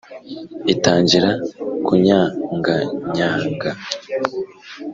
Itangira 0.73 1.31
kunnyagannyaga 1.85 3.71